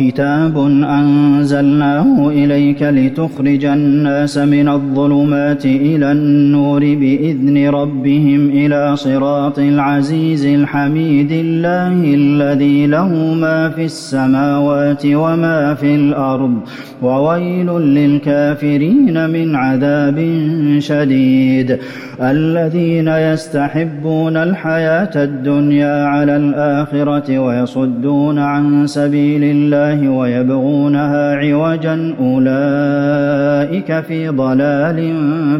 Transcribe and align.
كتاب 0.00 0.58
أنزلناه 0.98 2.28
إليك 2.28 2.82
لتخرج 2.82 3.64
الناس 3.64 4.38
من 4.38 4.68
الظلمات 4.68 5.64
إلى 5.64 6.12
النور 6.12 6.80
بإذن 6.80 7.68
ربهم 7.68 8.50
إلى 8.50 8.96
صراط 8.96 9.58
العزيز 9.58 10.46
الحميد 10.46 11.32
الله 11.32 12.14
الذي 12.14 12.86
له 12.86 13.08
ما 13.34 13.68
في 13.68 13.84
السماوات 13.84 15.02
وما 15.06 15.74
في 15.74 15.94
الأرض 15.94 16.54
وويل 17.02 17.66
للكافرين 17.66 19.30
من 19.30 19.56
عذاب 19.56 20.18
شديد 20.78 21.78
الذين 22.22 23.08
يستحبون 23.08 24.36
الحياة 24.36 25.10
الدنيا 25.24 26.04
على 26.04 26.36
الآخرة 26.36 27.38
ويصدون 27.38 28.38
عن 28.38 28.86
سبيل 28.86 29.44
الله 29.44 29.89
ويبغونها 29.98 31.36
عوجا 31.36 32.14
أولئك 32.20 34.00
في 34.00 34.28
ضلال 34.28 35.12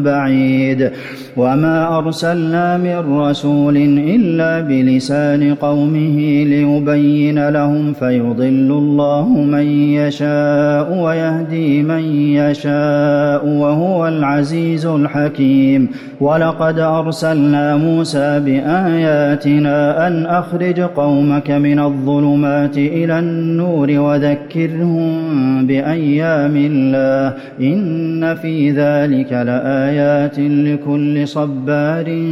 بعيد. 0.03 0.91
وما 1.37 1.97
أرسلنا 1.97 2.77
من 2.77 3.17
رسول 3.19 3.77
إلا 4.15 4.61
بلسان 4.61 5.55
قومه 5.55 6.17
ليبين 6.43 7.49
لهم 7.49 7.93
فيضل 7.93 8.69
الله 8.71 9.29
من 9.29 9.67
يشاء 9.69 10.97
ويهدي 11.03 11.83
من 11.83 12.03
يشاء 12.15 13.47
وهو 13.47 14.07
العزيز 14.07 14.85
الحكيم. 14.85 15.89
ولقد 16.21 16.79
أرسلنا 16.79 17.75
موسى 17.77 18.39
بآياتنا 18.39 20.07
أن 20.07 20.25
أخرج 20.25 20.79
قومك 20.79 21.51
من 21.51 21.79
الظلمات 21.79 22.77
إلى 22.77 23.19
النور 23.19 23.99
وذكرهم 24.21 25.67
بأيام 25.67 26.55
الله. 26.55 27.33
إن 27.59 28.35
في 28.35 28.71
ذلك 28.71 29.33
لآيات 29.33 30.39
لكل 30.39 31.27
صبار 31.27 32.31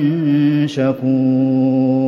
شكور. 0.65 1.99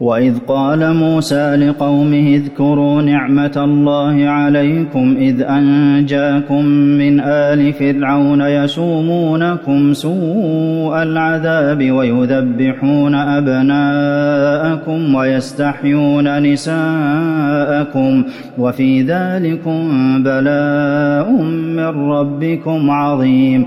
واذ 0.00 0.38
قال 0.38 0.94
موسى 0.94 1.56
لقومه 1.56 2.34
اذكروا 2.34 3.02
نعمه 3.02 3.52
الله 3.56 4.28
عليكم 4.28 5.16
اذ 5.18 5.42
انجاكم 5.42 6.64
من 6.64 7.20
ال 7.20 7.72
فرعون 7.72 8.40
يسومونكم 8.40 9.92
سوء 9.92 11.02
العذاب 11.02 11.90
ويذبحون 11.90 13.14
ابناءكم 13.14 15.14
ويستحيون 15.14 16.42
نساءكم 16.42 18.24
وفي 18.58 19.02
ذلكم 19.02 19.82
بلاء 20.22 21.32
من 21.76 22.10
ربكم 22.10 22.90
عظيم 22.90 23.66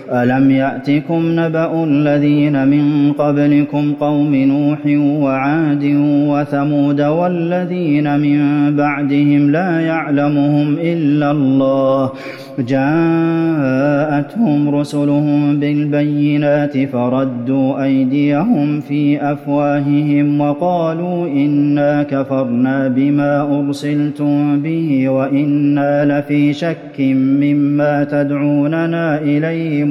ألم 0.11 0.51
يأتكم 0.51 1.39
نبأ 1.39 1.83
الذين 1.83 2.67
من 2.67 3.13
قبلكم 3.13 3.93
قوم 3.93 4.35
نوح 4.35 4.79
وعاد 5.23 5.83
وثمود 6.27 7.01
والذين 7.01 8.19
من 8.19 8.39
بعدهم 8.75 9.51
لا 9.51 9.79
يعلمهم 9.79 10.77
إلا 10.79 11.31
الله 11.31 12.11
جاءتهم 12.59 14.69
رسلهم 14.75 15.59
بالبينات 15.59 16.77
فردوا 16.77 17.83
أيديهم 17.83 18.79
في 18.79 19.31
أفواههم 19.31 20.41
وقالوا 20.41 21.27
إنا 21.27 22.03
كفرنا 22.03 22.87
بما 22.87 23.59
أرسلتم 23.59 24.61
به 24.61 25.09
وإنا 25.09 26.19
لفي 26.19 26.53
شك 26.53 26.99
مما 26.99 28.03
تدعوننا 28.03 29.21
إليه 29.21 29.83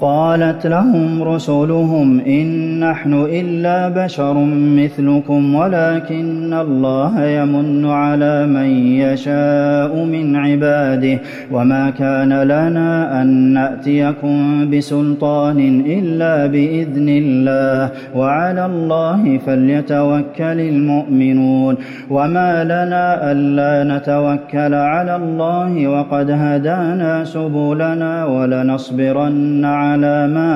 قالت 0.00 0.66
لهم 0.66 1.22
رسلهم 1.22 2.20
إن 2.20 2.80
نحن 2.80 3.12
إلا 3.14 3.88
بشر 3.88 4.34
مثلكم 4.78 5.54
ولكن 5.54 6.52
الله 6.52 7.24
يمن 7.24 7.86
على 7.86 8.46
من 8.46 8.68
يشاء 8.96 10.04
من 10.04 10.36
عباده. 10.36 11.18
وما 11.52 11.90
كان 11.90 12.42
لنا 12.42 13.22
أن 13.22 13.26
نأتيكم 13.28 14.70
بسلطان 14.70 15.84
إلا 15.86 16.46
بإذن 16.46 17.08
الله. 17.08 17.90
وعلى 18.14 18.66
الله 18.66 19.38
فليتوكل 19.46 20.60
المؤمنون. 20.60 21.76
وما 22.10 22.64
لنا 22.64 23.32
ألا 23.32 23.96
نتوكل 23.96 24.74
على 24.74 25.16
الله 25.16 25.88
وقد 25.88 26.30
هدانا 26.30 27.24
سبلنا 27.24 28.24
ولنصبرن 28.24 29.64
على 29.64 29.91
على 29.92 30.28
ما 30.28 30.52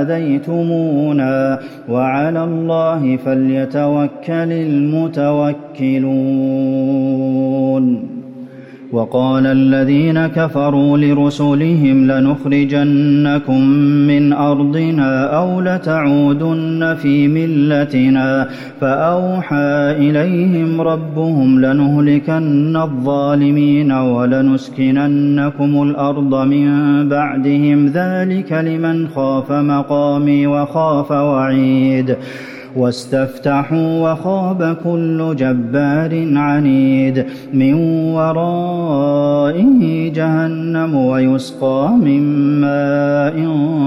آذيتمونا 0.00 1.60
وعلى 1.88 2.44
الله 2.44 3.16
فليتوكل 3.16 4.52
المتوكلون 4.52 5.90
وقال 8.92 9.46
الذين 9.46 10.26
كفروا 10.26 10.98
لرسلهم 10.98 12.06
لنخرجنكم 12.10 13.60
من 14.06 14.32
أرضنا 14.32 15.24
أو 15.36 15.60
لتعودن 15.60 16.96
في 17.02 17.28
ملتنا 17.28 18.48
فأوحى 18.80 19.94
إليهم 19.98 20.80
ربهم 20.80 21.60
لنهلكن 21.60 22.76
الظالمين 22.76 23.92
ولنسكننكم 23.92 25.82
الأرض 25.82 26.34
من 26.34 26.68
بعدهم 27.08 27.86
ذلك 27.86 28.52
لمن 28.52 29.08
خاف 29.08 29.52
مقامي 29.52 30.46
وخاف 30.46 31.10
وعيد 31.10 32.16
واستفتحوا 32.76 34.12
وخاب 34.12 34.76
كل 34.84 35.36
جبار 35.38 36.38
عنيد 36.38 37.24
من 37.54 37.74
ورائه 38.14 40.12
جهنم 40.12 40.94
ويسقى 40.94 41.90
من 42.04 42.22
ماء 42.60 43.36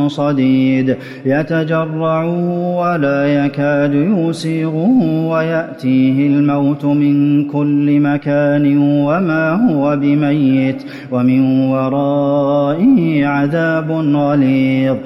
صديد. 0.07 0.97
يتجرعه 1.25 2.77
ولا 2.77 3.45
يكاد 3.45 3.93
يوسغه 3.93 4.89
ويأتيه 5.29 6.27
الموت 6.27 6.85
من 6.85 7.45
كل 7.45 7.99
مكان 7.99 8.77
وما 8.77 9.71
هو 9.71 9.95
بميت 9.95 10.83
ومن 11.11 11.67
ورائه 11.69 13.25
عذاب 13.25 13.91
غليظ. 13.91 14.97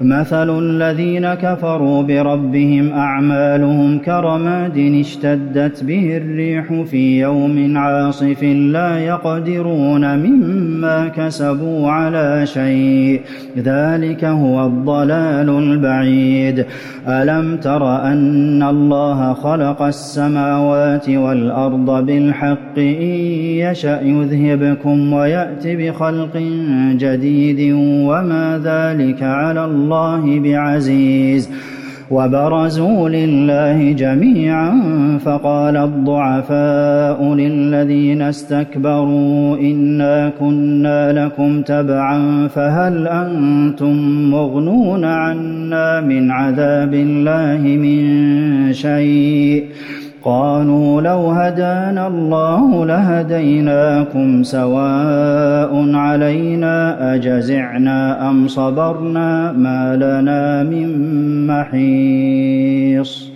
مثل 0.00 0.58
الذين 0.58 1.34
كفروا 1.34 2.02
بربهم 2.02 2.92
أعمالهم 2.92 3.98
كرماد 3.98 4.78
اشتدت 5.00 5.84
به 5.84 6.16
الريح 6.16 6.82
في 6.82 7.20
يوم 7.20 7.76
عاصف 7.76 8.42
لا 8.42 8.98
يقدرون 8.98 10.18
مما 10.18 11.08
كسبوا 11.08 11.90
على 11.90 12.46
شيء. 12.46 13.20
ذلك 13.58 14.24
هو 14.24 14.66
الضلال 14.66 15.50
البعيد. 15.50 16.64
ألم 17.08 17.56
تر 17.56 18.02
أن 18.02 18.62
الله 18.62 19.32
خلق 19.32 19.82
السماوات 19.82 21.08
والأرض 21.08 22.06
بالحق 22.06 22.78
إن 22.78 23.16
يشأ 23.64 24.00
يذهبكم 24.02 25.12
ويأت 25.12 25.66
بخلق 25.66 26.36
جديد 26.92 27.74
وما 28.08 28.60
ذلك 28.64 29.22
على 29.22 29.64
الله 29.64 29.85
بعزيز. 30.38 31.50
وبرزوا 32.10 33.08
لله 33.08 33.92
جميعا 33.92 34.72
فقال 35.24 35.76
الضعفاء 35.76 37.34
للذين 37.34 38.22
استكبروا 38.22 39.56
إنا 39.56 40.32
كنا 40.40 41.24
لكم 41.24 41.62
تبعا 41.62 42.48
فهل 42.48 43.08
أنتم 43.08 44.30
مغنون 44.30 45.04
عنا 45.04 46.00
من 46.00 46.30
عذاب 46.30 46.94
الله 46.94 47.62
من 47.62 48.72
شيء؟ 48.72 49.64
قالوا 50.26 51.00
لو 51.00 51.30
هدانا 51.30 52.06
الله 52.06 52.86
لهديناكم 52.86 54.42
سواء 54.42 55.94
علينا 55.94 57.14
أجزعنا 57.14 58.30
أم 58.30 58.48
صبرنا 58.48 59.52
ما 59.52 59.96
لنا 59.96 60.62
من 60.62 60.88
محيص 61.46 63.35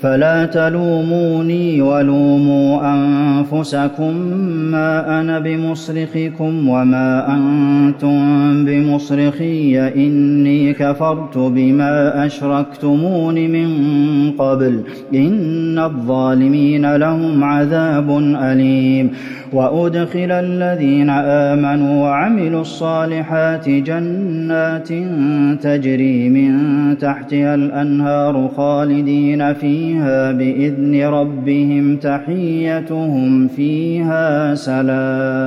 فلا 0.00 0.46
تلوموني 0.46 1.82
ولوموا 1.82 2.94
أنفسكم 2.94 4.16
ما 4.70 5.20
أنا 5.20 5.38
بمصرخكم 5.38 6.68
وما 6.68 7.34
أنتم 7.34 8.64
بمصرخي 8.64 9.88
إني 9.88 10.72
كفرت 10.72 11.38
بما 11.38 12.26
أشركتمون 12.26 13.34
من 13.34 13.68
قبل. 14.38 14.80
إن 15.14 15.78
الظالمين 15.78 16.96
لهم 16.96 17.44
عذاب 17.44 18.18
أليم. 18.18 19.10
وأدخل 19.52 20.30
الذين 20.30 21.10
آمنوا 21.10 22.02
وعملوا 22.02 22.60
الصالحات 22.60 23.68
جنات 23.68 24.88
تجري 25.62 26.28
من 26.28 26.52
تحتها 26.98 27.54
الأنهار 27.54 28.50
خالدين 28.56 29.52
فيها 29.54 29.85
بإذن 30.32 31.04
ربهم 31.04 31.96
تحيتهم 31.96 33.48
فيها 33.48 34.54
سلام. 34.54 35.46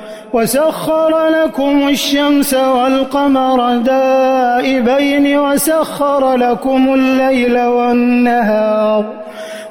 وسخر 0.33 1.27
لكم 1.27 1.87
الشمس 1.87 2.53
والقمر 2.53 3.77
دائبين 3.77 5.39
وسخر 5.39 6.35
لكم 6.35 6.93
الليل 6.93 7.59
والنهار 7.59 9.05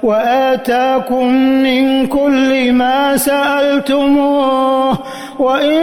وآتاكم 0.02 1.26
من 1.62 2.06
كل 2.06 2.72
ما 2.72 3.16
سألتموه 3.16 4.98
وإن 5.38 5.80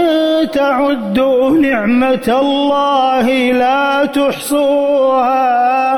تعدوا 0.53 1.49
نعمة 1.49 2.39
الله 2.41 3.51
لا 3.51 4.05
تحصوها 4.05 5.93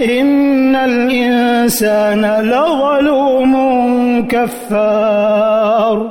إن 0.00 0.76
الإنسان 0.76 2.40
لظلوم 2.40 3.54
كفار 4.28 6.10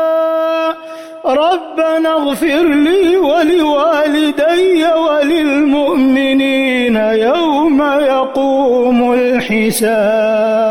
ربنا 1.31 2.13
اغفر 2.13 2.63
لي 2.63 3.17
ولوالدي 3.17 4.85
وللمؤمنين 5.05 6.95
يوم 6.95 7.81
يقوم 8.01 9.13
الحساب. 9.13 10.70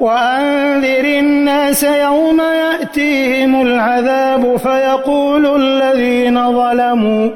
وأنذر 0.00 1.04
الناس 1.04 1.82
يوم 1.82 2.40
يأتيهم 2.40 3.62
العذاب 3.62 4.56
فيقول 4.56 5.62
الذين 5.62 6.52
ظلموا 6.52 7.30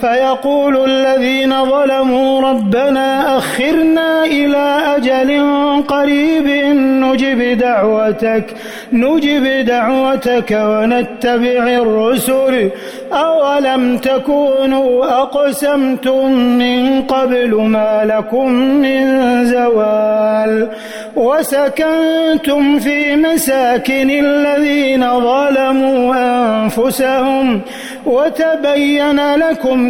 فيقول 0.00 0.90
الذين 0.90 1.64
ظلموا 1.64 2.40
ربنا 2.40 3.38
أخرنا 3.38 4.24
إلى 4.24 4.96
أجل 4.96 5.30
قريب 5.88 6.46
نجب 6.76 7.58
دعوتك 7.58 8.44
نجب 8.92 9.64
دعوتك 9.66 10.50
ونتبع 10.62 11.62
الرسل. 11.82 12.70
أولم 13.12 13.98
تكونوا 13.98 15.22
أقسمتم 15.22 16.32
من 16.32 17.02
قبل 17.02 17.54
ما 17.54 18.04
لكم 18.04 18.52
من 18.52 19.04
زوال؟ 19.44 20.68
وسكنتم 21.16 22.78
في 22.78 23.16
مساكن 23.16 24.10
الذين 24.10 25.20
ظلموا 25.20 26.14
أنفسهم. 26.16 27.60
وتبين 28.06 29.34
لكم 29.36 29.89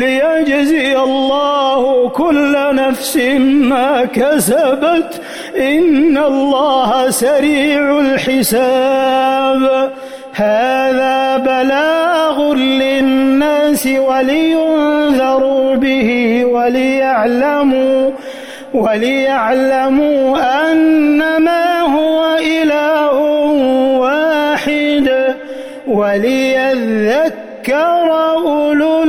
ليجزي 0.00 0.96
الله 0.96 2.08
كل 2.08 2.56
نفس 2.74 3.16
ما 3.70 4.04
كسبت. 4.04 5.20
إن 5.56 6.18
الله 6.18 7.10
سريع 7.10 8.00
الحساب. 8.00 9.62
هذا 10.32 11.36
بلاغ 11.36 12.54
للناس 12.54 13.86
ولينذروا 13.86 15.74
به 15.74 16.10
وليعلموا 16.44 18.10
وليعلموا 18.74 20.38
أنما 20.70 21.80
هو 21.80 22.36
إله 22.62 23.14
واحد. 24.04 25.08
وليذكر 25.86 27.30
أولو 28.36 29.02